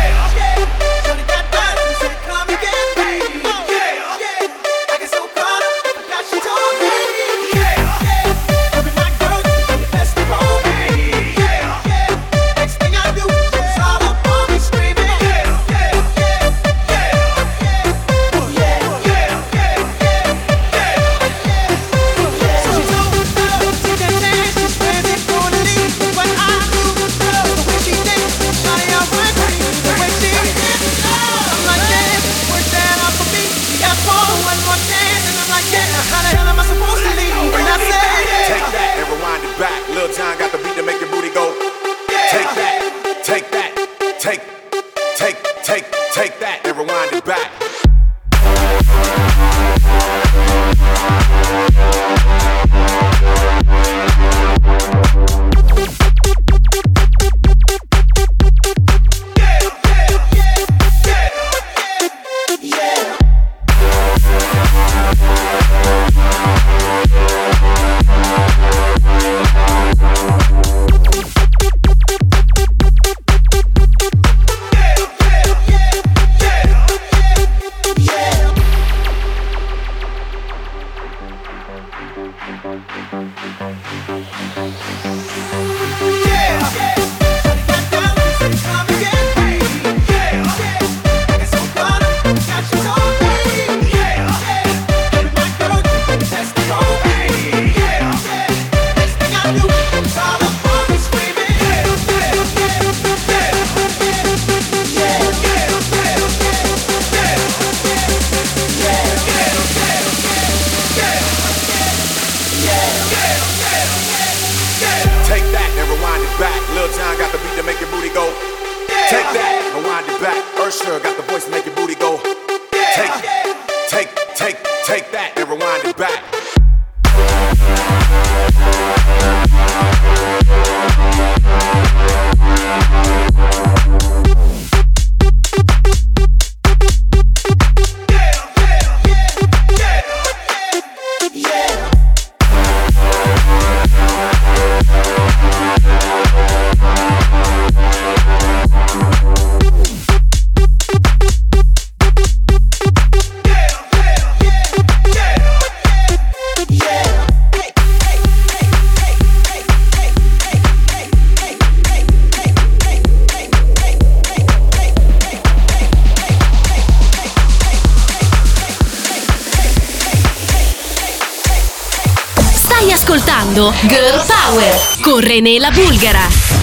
Girl 173.84 174.20
Power 174.28 174.74
con 175.04 175.22
René 175.22 175.60
Bulgara. 175.72 176.55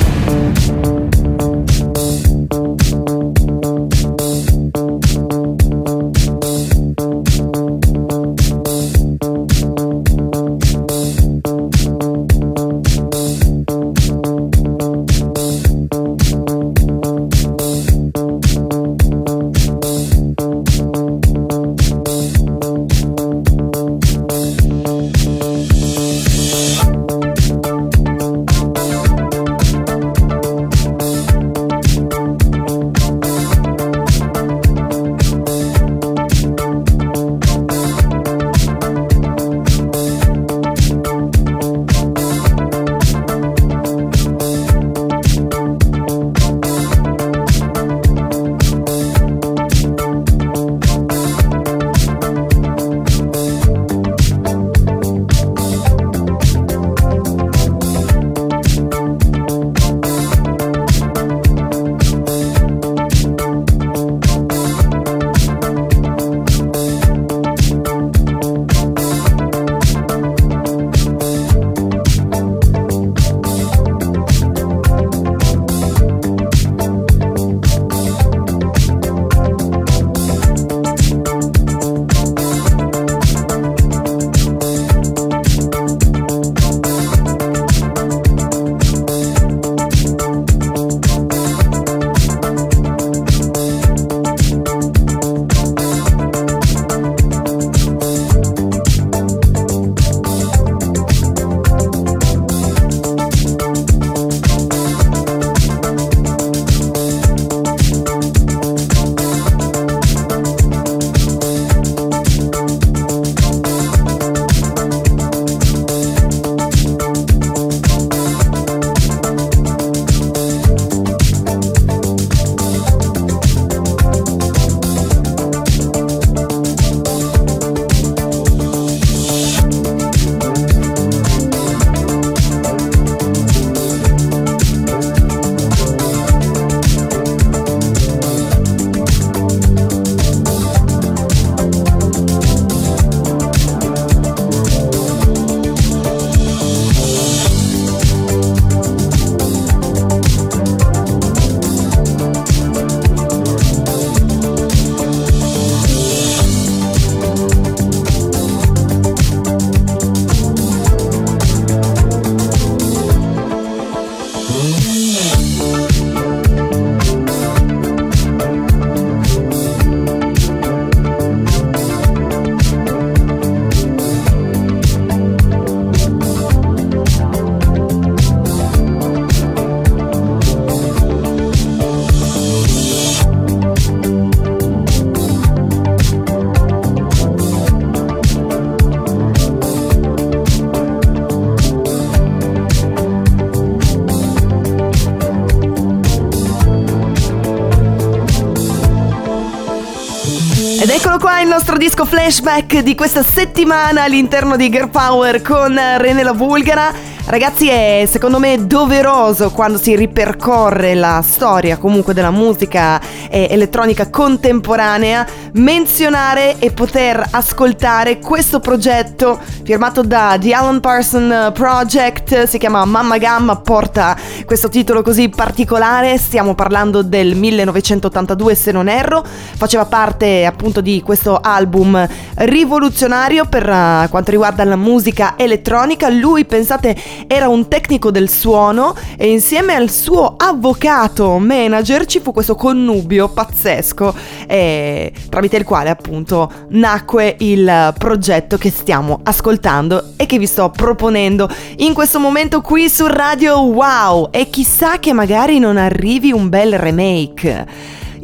Eccolo 201.04 201.18
qua 201.18 201.40
il 201.40 201.48
nostro 201.48 201.76
disco 201.76 202.04
flashback 202.04 202.78
di 202.78 202.94
questa 202.94 203.24
settimana 203.24 204.04
all'interno 204.04 204.54
di 204.54 204.70
Girl 204.70 204.88
Power 204.88 205.42
con 205.42 205.74
René 205.74 206.22
la 206.22 206.32
Bulgara. 206.32 206.92
Ragazzi 207.24 207.68
è 207.68 208.06
secondo 208.08 208.38
me 208.38 208.66
doveroso 208.66 209.50
quando 209.50 209.78
si 209.78 209.96
ripercorre 209.96 210.94
la 210.94 211.20
storia 211.26 211.76
comunque 211.76 212.14
della 212.14 212.30
musica 212.30 213.00
eh, 213.30 213.48
elettronica 213.50 214.10
contemporanea 214.10 215.26
menzionare 215.54 216.56
e 216.58 216.70
poter 216.72 217.24
ascoltare 217.30 218.18
questo 218.18 218.60
progetto 218.60 219.40
firmato 219.64 220.02
da 220.02 220.36
The 220.38 220.54
Alan 220.54 220.80
Parson 220.80 221.50
Project, 221.52 222.44
si 222.44 222.58
chiama 222.58 222.84
Mamma 222.84 223.18
Gamma, 223.18 223.56
porta 223.56 224.16
questo 224.52 224.68
titolo 224.68 225.00
così 225.00 225.30
particolare, 225.30 226.18
stiamo 226.18 226.54
parlando 226.54 227.00
del 227.00 227.36
1982 227.36 228.54
se 228.54 228.70
non 228.70 228.86
erro, 228.86 229.24
faceva 229.24 229.86
parte 229.86 230.44
appunto 230.44 230.82
di 230.82 231.00
questo 231.00 231.38
album 231.38 232.06
rivoluzionario 232.34 233.46
per 233.46 233.66
uh, 233.66 234.10
quanto 234.10 234.30
riguarda 234.30 234.62
la 234.64 234.76
musica 234.76 235.36
elettronica, 235.38 236.10
lui 236.10 236.44
pensate 236.44 236.94
era 237.26 237.48
un 237.48 237.66
tecnico 237.66 238.10
del 238.10 238.28
suono 238.28 238.94
e 239.16 239.30
insieme 239.30 239.74
al 239.74 239.88
suo 239.88 240.34
avvocato 240.36 241.38
manager 241.38 242.04
ci 242.04 242.20
fu 242.20 242.32
questo 242.32 242.54
connubio 242.54 243.30
pazzesco 243.30 244.14
eh, 244.46 245.14
tramite 245.30 245.56
il 245.56 245.64
quale 245.64 245.88
appunto 245.88 246.52
nacque 246.68 247.36
il 247.38 247.94
progetto 247.96 248.58
che 248.58 248.70
stiamo 248.70 249.20
ascoltando 249.22 250.10
e 250.16 250.26
che 250.26 250.36
vi 250.36 250.46
sto 250.46 250.68
proponendo 250.68 251.48
in 251.76 251.94
questo 251.94 252.20
momento 252.20 252.60
qui 252.60 252.90
su 252.90 253.06
Radio 253.06 253.62
Wow. 253.62 254.28
E 254.30 254.41
chissà 254.48 254.98
che 254.98 255.12
magari 255.12 255.58
non 255.58 255.76
arrivi 255.76 256.32
un 256.32 256.48
bel 256.48 256.78
remake. 256.78 257.66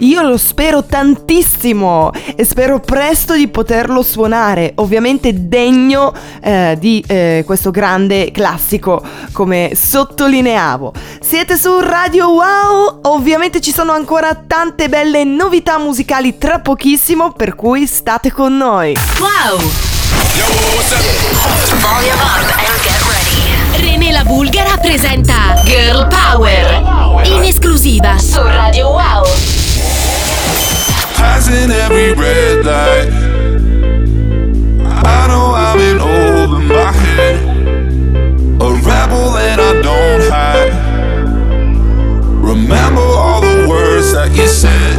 Io 0.01 0.23
lo 0.23 0.37
spero 0.37 0.85
tantissimo 0.85 2.13
e 2.37 2.45
spero 2.45 2.79
presto 2.79 3.35
di 3.35 3.49
poterlo 3.49 4.03
suonare, 4.03 4.73
ovviamente 4.77 5.49
degno 5.49 6.15
eh, 6.41 6.77
di 6.79 7.03
eh, 7.07 7.43
questo 7.45 7.73
grande 7.73 8.31
classico, 8.31 9.03
come 9.33 9.73
sottolineavo. 9.75 10.93
Siete 11.21 11.57
su 11.57 11.81
Radio 11.81 12.31
Wow, 12.31 13.01
ovviamente 13.03 13.61
ci 13.61 13.73
sono 13.73 13.91
ancora 13.91 14.35
tante 14.47 14.89
belle 14.89 15.25
novità 15.25 15.79
musicali 15.79 16.39
tra 16.39 16.61
pochissimo, 16.61 17.33
per 17.33 17.57
cui 17.57 17.85
state 17.87 18.31
con 18.31 18.57
noi. 18.57 18.97
Wow! 19.19 19.59
Volume 21.81 22.78
René 24.09 24.13
la 24.13 24.25
Bulgara 24.25 24.79
presenta 24.81 25.55
Girl 25.67 26.09
Power 26.09 27.27
in 27.27 27.45
esclusiva 27.45 28.17
su 28.19 28.41
Radio 28.43 28.89
Wow. 28.89 29.25
Passing 31.15 31.71
every 31.71 32.15
red 32.15 32.65
light. 32.65 33.13
I 35.05 35.27
know 35.29 35.55
I'm 35.55 35.79
in 35.79 36.01
over 36.01 36.59
my 36.59 36.91
head. 36.91 37.37
A 38.61 38.71
rebel 38.83 39.33
that 39.33 39.59
I 39.61 39.83
don't 39.83 40.31
hide. 40.31 40.73
Remember 42.41 43.03
all 43.03 43.43
the 43.43 43.67
words 43.69 44.13
that 44.13 44.35
you 44.35 44.49
said. 44.49 44.99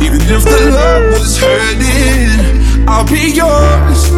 Even 0.00 0.22
if 0.22 0.44
the 0.44 0.70
love 0.70 1.12
was 1.12 1.36
hurting, 1.36 2.88
I'll 2.88 3.04
be 3.04 3.32
yours. 3.32 4.12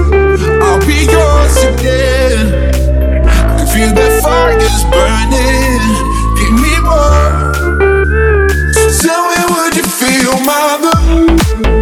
I'll 0.62 0.78
be 0.86 1.06
yours 1.06 1.56
again. 1.64 2.79
I 3.80 3.86
can 3.86 3.94
feel 3.94 3.94
that 3.94 4.22
burning. 4.92 5.80
Give 6.36 6.52
me 6.52 6.74
more. 6.84 7.52
Tell 9.00 9.24
me, 9.30 9.40
would 9.54 9.74
you 9.74 9.84
feel 9.84 10.36
my 10.44 10.76
love? 10.82 11.79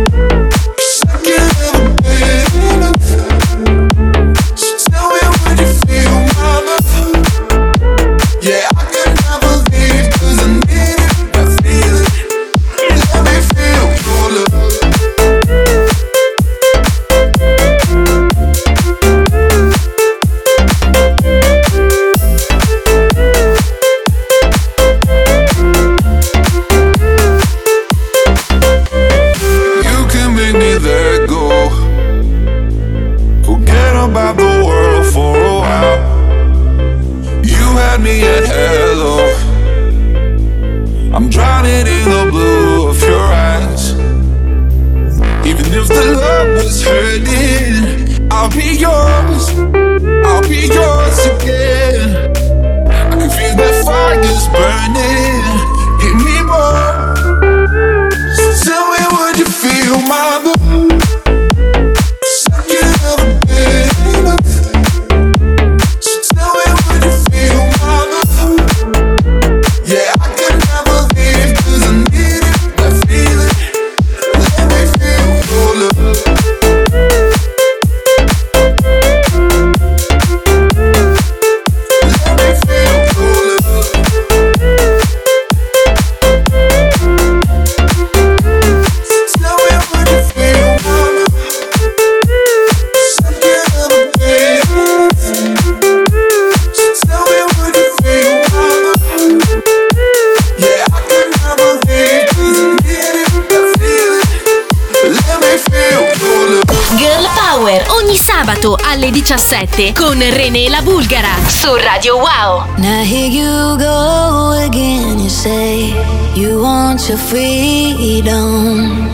2017 109.28 109.92
con 109.92 110.18
René 110.18 110.70
La 110.70 110.80
Bulgara 110.80 111.36
su 111.48 111.68
Radio 111.76 112.16
Wow. 112.16 112.64
Now 112.78 113.04
here 113.04 113.28
you 113.28 113.76
go 113.76 114.52
again, 114.64 115.18
you 115.18 115.28
say 115.28 115.92
you 116.34 116.62
want 116.62 117.06
your 117.10 117.18
freedom. 117.18 119.06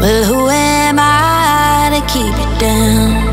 Well, 0.00 0.24
who 0.24 0.48
am 0.48 0.98
I 0.98 1.90
to 1.90 2.06
keep 2.10 2.34
it 2.38 2.58
down? 2.58 3.25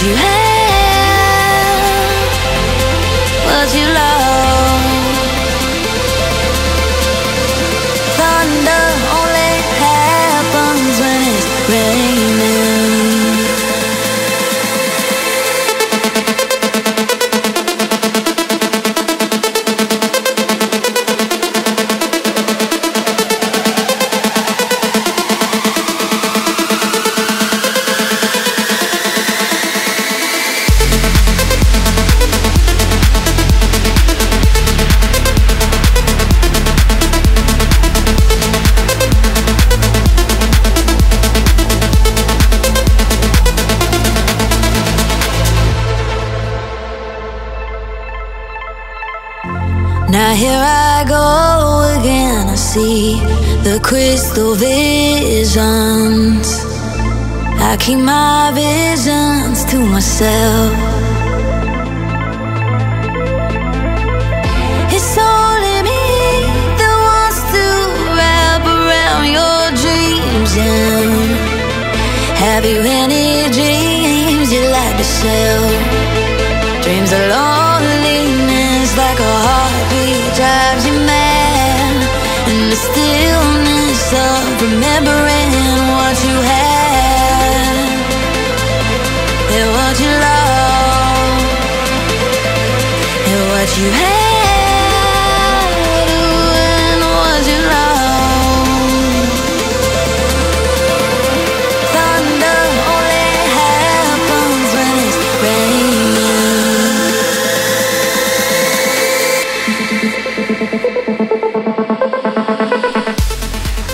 Have, 0.00 0.39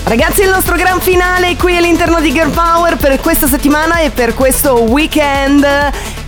Ragazzi, 0.07 0.43
il 0.43 0.49
nostro 0.49 0.77
gran 0.77 1.01
finale 1.01 1.57
qui 1.57 1.75
all'interno 1.75 2.21
di 2.21 2.31
Girl 2.31 2.51
Power 2.51 2.95
per 2.95 3.19
questa 3.19 3.45
settimana 3.45 3.99
e 3.99 4.09
per 4.09 4.33
questo 4.35 4.83
weekend. 4.83 5.67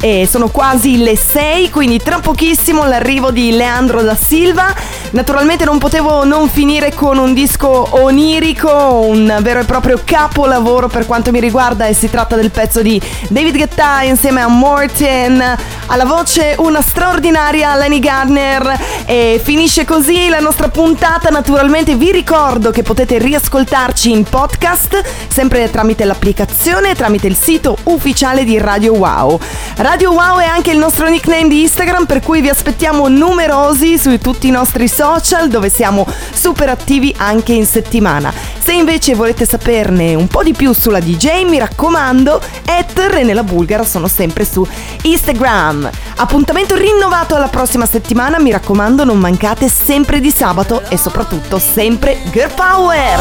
E 0.02 0.28
sono 0.30 0.50
quasi 0.50 0.98
le 0.98 1.16
6, 1.16 1.70
quindi 1.70 1.98
tra 1.98 2.20
pochissimo 2.20 2.86
l'arrivo 2.86 3.32
di 3.32 3.52
Leandro 3.52 4.02
da 4.02 4.18
Silva. 4.18 4.76
Naturalmente 5.12 5.66
non 5.66 5.80
potevo 5.80 6.24
non 6.24 6.47
finire 6.49 6.93
con 6.93 7.18
un 7.18 7.34
disco 7.34 7.88
onirico, 8.03 8.72
un 9.07 9.39
vero 9.41 9.62
e 9.62 9.64
proprio 9.64 9.99
capolavoro 10.03 10.88
per 10.88 11.07
quanto 11.07 11.32
mi 11.32 11.39
riguarda 11.39 11.88
e 11.88 11.93
si 11.93 12.12
tratta 12.12 12.36
del 12.36 12.51
pezzo 12.51 12.84
di 12.84 13.01
David 13.28 13.57
Guetta 13.57 14.03
insieme 14.03 14.41
a 14.41 14.47
Morten, 14.47 15.43
alla 15.88 16.05
voce 16.05 16.53
una 16.60 16.82
straordinaria 16.82 17.76
Lenny 17.76 17.99
Gardner 17.99 18.80
e 19.05 19.41
finisce 19.43 19.84
così 19.84 20.30
la 20.30 20.39
nostra 20.39 20.70
puntata. 20.70 21.30
Naturalmente 21.30 21.95
vi 21.95 22.12
ricordo 22.12 22.70
che 22.70 22.84
potete 22.84 23.18
riascoltarci 23.18 24.12
in 24.12 24.24
podcast 24.24 25.01
sempre 25.28 25.72
tramite 25.72 26.05
l'applicazione 26.05 26.91
e 26.91 26.95
tramite 26.95 27.26
il 27.26 27.36
sito 27.36 27.76
ufficiale 27.86 28.43
di 28.43 28.60
Radio 28.60 28.93
Wow. 28.93 29.39
Radio 29.78 30.12
Wow 30.12 30.38
è 30.38 30.45
anche 30.45 30.70
il 30.70 30.78
nostro 30.78 31.10
nickname 31.10 31.47
di 31.47 31.62
Instagram 31.62 32.05
per 32.05 32.20
cui 32.20 32.41
vi 32.41 32.49
aspettiamo 32.49 33.07
numerosi 33.07 33.97
su 33.97 34.16
tutti 34.20 34.47
i 34.47 34.51
nostri 34.51 34.88
social 35.00 35.47
dove 35.47 35.70
siamo 35.70 36.06
super 36.34 36.68
attivi 36.68 37.16
anche 37.18 37.54
in 37.54 37.66
settimana. 37.66 38.34
Se 38.60 38.74
invece 38.74 39.16
volete 39.16 39.45
saperne 39.45 40.14
un 40.14 40.28
po' 40.28 40.43
di 40.43 40.52
più 40.52 40.74
sulla 40.74 41.00
DJ, 41.00 41.45
mi 41.45 41.58
raccomando, 41.58 42.41
at 42.66 43.00
Renela 43.08 43.43
Bulgara 43.43 43.86
sono 43.86 44.10
sempre 44.10 44.43
su 44.43 44.68
Instagram. 45.04 45.89
Appuntamento 46.18 46.76
rinnovato 46.76 47.36
alla 47.36 47.47
prossima 47.47 47.86
settimana, 47.86 48.39
mi 48.39 48.52
raccomando 48.52 49.06
non 49.06 49.20
mancate 49.20 49.70
sempre 49.70 50.20
di 50.20 50.32
sabato 50.32 50.84
e 50.89 50.97
soprattutto 50.97 51.60
sempre 51.60 52.18
Girl 52.32 52.54
Power! 52.54 53.20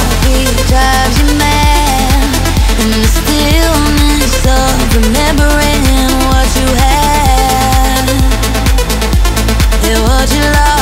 what 10.18 10.32
you 10.32 10.40
had 10.42 10.77